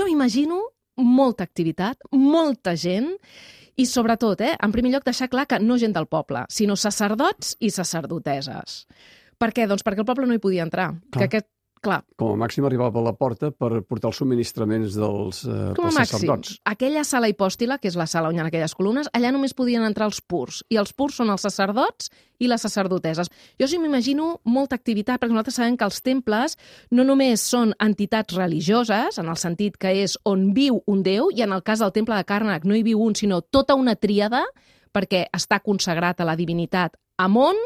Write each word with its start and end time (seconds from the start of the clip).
m'imagino 0.00 0.62
molta 0.96 1.44
activitat, 1.44 2.00
molta 2.12 2.74
gent, 2.76 3.12
i 3.76 3.86
sobretot, 3.88 4.40
eh, 4.44 4.56
en 4.60 4.72
primer 4.72 4.92
lloc, 4.92 5.04
deixar 5.04 5.28
clar 5.32 5.46
que 5.48 5.58
no 5.60 5.78
gent 5.80 5.94
del 5.96 6.06
poble, 6.06 6.44
sinó 6.48 6.76
sacerdots 6.76 7.56
i 7.60 7.70
sacerdoteses. 7.70 8.86
Per 9.38 9.50
què? 9.52 9.66
Doncs 9.66 9.82
perquè 9.84 10.04
el 10.04 10.08
poble 10.08 10.26
no 10.26 10.34
hi 10.36 10.42
podia 10.42 10.62
entrar. 10.62 10.92
Clar. 11.10 11.20
Que 11.20 11.24
aquest, 11.24 11.48
clar, 11.82 12.00
Com 12.16 12.32
a 12.36 12.38
màxim 12.44 12.64
arribava 12.64 13.00
a 13.00 13.04
la 13.04 13.12
porta 13.18 13.50
per 13.50 13.82
portar 13.82 14.12
els 14.12 14.18
subministraments 14.22 14.94
dels, 14.96 15.42
eh, 15.44 15.72
com 15.76 15.88
a 15.88 15.92
màxim, 15.92 16.22
sacerdots. 16.22 16.60
aquella 16.64 17.02
sala 17.04 17.28
hipòstila, 17.28 17.78
que 17.82 17.88
és 17.90 17.96
la 17.98 18.06
sala 18.06 18.28
on 18.30 18.36
hi 18.36 18.40
ha 18.40 18.46
aquelles 18.46 18.74
columnes, 18.78 19.10
allà 19.12 19.32
només 19.34 19.54
podien 19.54 19.82
entrar 19.82 20.06
els 20.06 20.20
purs. 20.20 20.62
I 20.70 20.78
els 20.80 20.92
purs 20.92 21.18
són 21.18 21.30
els 21.30 21.42
sacerdots 21.42 22.10
i 22.38 22.48
les 22.48 22.62
sacerdoteses. 22.62 23.28
Jo 23.60 23.66
sí 23.68 23.78
m'imagino 23.78 24.40
molta 24.44 24.76
activitat, 24.78 25.20
perquè 25.20 25.34
nosaltres 25.34 25.58
sabem 25.60 25.76
que 25.76 25.84
els 25.84 26.00
temples 26.02 26.56
no 26.90 27.04
només 27.04 27.40
són 27.42 27.74
entitats 27.78 28.34
religioses, 28.34 29.18
en 29.18 29.28
el 29.28 29.36
sentit 29.36 29.76
que 29.76 29.92
és 30.02 30.16
on 30.24 30.52
viu 30.54 30.82
un 30.86 31.02
déu, 31.02 31.30
i 31.34 31.42
en 31.42 31.52
el 31.52 31.62
cas 31.62 31.80
del 31.80 31.92
temple 31.92 32.16
de 32.16 32.24
Càrnac 32.24 32.64
no 32.64 32.74
hi 32.74 32.82
viu 32.82 33.02
un, 33.02 33.14
sinó 33.14 33.42
tota 33.42 33.74
una 33.74 33.94
tríada, 33.94 34.44
perquè 34.92 35.26
està 35.32 35.60
consagrat 35.60 36.20
a 36.20 36.24
la 36.24 36.36
divinitat 36.36 36.96
Amon, 37.18 37.56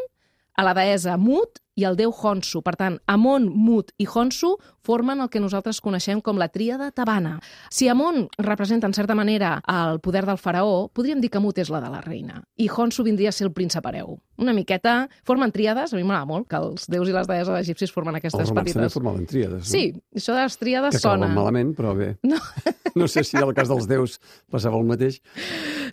a 0.57 0.65
la 0.65 0.75
deessa 0.75 1.17
Mut 1.21 1.61
i 1.77 1.85
al 1.85 1.97
déu 1.99 2.09
Honsu. 2.17 2.63
Per 2.65 2.73
tant, 2.81 2.95
Amon, 3.13 3.51
Mut 3.53 3.91
i 4.01 4.07
Honsu 4.09 4.55
formen 4.87 5.21
el 5.21 5.29
que 5.29 5.43
nosaltres 5.43 5.83
coneixem 5.85 6.23
com 6.25 6.39
la 6.41 6.49
tríada 6.49 6.89
tabana. 6.95 7.35
Si 7.71 7.89
Amon 7.93 8.29
representa, 8.39 8.87
en 8.89 8.95
certa 8.97 9.15
manera, 9.19 9.59
el 9.69 10.01
poder 10.01 10.25
del 10.25 10.39
faraó, 10.41 10.89
podríem 10.89 11.21
dir 11.21 11.29
que 11.31 11.43
Mut 11.43 11.59
és 11.61 11.69
la 11.69 11.83
de 11.85 11.91
la 11.93 12.01
reina. 12.01 12.41
I 12.57 12.71
Honsu 12.73 13.05
vindria 13.05 13.29
a 13.29 13.37
ser 13.37 13.49
el 13.49 13.53
príncep 13.53 13.85
hereu. 13.91 14.17
Una 14.41 14.55
miqueta... 14.57 15.09
Formen 15.27 15.53
tríades, 15.53 15.93
a 15.93 15.97
mi 16.01 16.05
m'agrada 16.07 16.29
molt 16.29 16.49
que 16.49 16.57
els 16.57 16.89
déus 16.89 17.11
i 17.11 17.15
les 17.17 17.29
deesses 17.29 17.61
egipcis 17.61 17.93
formen 17.93 18.15
Els 18.17 18.23
aquestes 18.23 18.49
romans 18.49 18.57
també 18.57 18.73
petites... 18.73 18.97
formaven 18.97 19.27
tríades, 19.29 19.61
no? 19.67 19.69
Sí, 19.69 19.85
això 20.17 20.37
de 20.37 20.47
les 20.47 20.59
tríades 20.61 20.97
Que 20.97 21.03
sona. 21.03 21.29
malament, 21.35 21.75
però 21.77 21.93
bé. 21.99 22.15
No. 22.25 22.41
no 23.01 23.09
sé 23.11 23.25
si 23.27 23.37
al 23.37 23.53
cas 23.57 23.71
dels 23.71 23.89
déus 23.91 24.19
passava 24.53 24.79
el 24.81 24.89
mateix. 24.89 25.21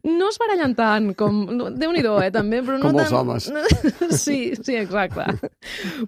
No 0.04 0.30
es 0.32 0.40
barallen 0.42 0.74
tant 0.76 1.12
com... 1.20 1.44
no, 1.52 1.70
Déu-n'hi-do, 1.74 2.18
eh, 2.24 2.32
també, 2.34 2.60
però 2.66 2.80
no 2.80 2.90
Com 2.90 3.00
els 3.00 3.12
tant... 3.12 3.20
homes. 3.22 3.50
Sí, 4.24 4.54
sí, 4.60 4.76
exacte. 4.78 5.26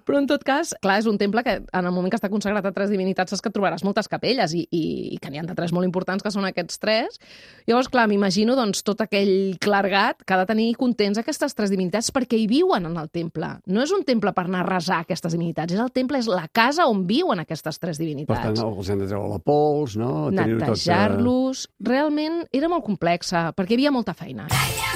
Però 0.06 0.18
en 0.20 0.28
tot 0.30 0.44
cas, 0.46 0.72
clar, 0.82 0.98
és 1.00 1.08
un 1.10 1.16
temple 1.18 1.42
que 1.46 1.56
en 1.60 1.88
el 1.88 1.92
moment 1.94 2.12
que 2.12 2.18
està 2.18 2.28
consagrat 2.32 2.64
a 2.68 2.72
tres 2.76 2.90
divinitats 2.92 3.32
saps 3.32 3.42
que 3.44 3.52
trobaràs 3.52 3.84
moltes 3.86 4.08
capelles 4.10 4.52
i, 4.56 4.62
i, 4.70 4.82
i 5.16 5.18
que 5.22 5.30
n'hi 5.32 5.40
ha 5.40 5.46
de 5.46 5.56
tres 5.58 5.72
molt 5.74 5.88
importants 5.88 6.24
que 6.24 6.32
són 6.32 6.46
aquests 6.48 6.80
tres. 6.82 7.18
Llavors, 7.66 7.90
clar, 7.92 8.06
m'imagino 8.10 8.56
doncs, 8.58 8.84
tot 8.86 9.02
aquell 9.04 9.56
clergat 9.62 10.22
que 10.24 10.36
ha 10.36 10.40
de 10.42 10.48
tenir 10.48 10.68
contents 10.78 11.20
aquestes 11.20 11.56
tres 11.56 11.72
divinitats 11.72 12.12
perquè 12.14 12.38
hi 12.40 12.46
viuen 12.50 12.88
en 12.88 12.96
el 13.00 13.10
temple. 13.10 13.50
No 13.66 13.82
és 13.84 13.92
un 13.96 14.04
temple 14.06 14.32
per 14.36 14.46
anar 14.46 14.64
a 14.64 14.68
resar 14.68 15.00
aquestes 15.04 15.34
divinitats, 15.34 15.74
és 15.74 15.82
el 15.82 15.92
temple, 15.94 16.20
és 16.22 16.30
la 16.30 16.46
casa 16.52 16.86
on 16.90 17.04
viuen 17.08 17.42
aquestes 17.42 17.80
tres 17.82 17.98
Per 17.98 18.04
divinitats 18.04 18.60
tant, 18.60 18.60
els 18.66 18.92
hem 18.92 19.02
de 19.02 19.10
treure 19.10 19.32
la 19.32 19.40
pols, 19.42 19.96
no? 20.00 20.12
Tenir-ho 20.34 20.76
netejar-los... 20.86 21.66
Realment 21.86 22.44
era 22.56 22.70
molt 22.72 22.86
complexa, 22.86 23.50
perquè 23.56 23.74
hi 23.74 23.80
havia 23.80 23.94
molta 23.94 24.14
feina. 24.16 24.48
Calla, 24.52 24.95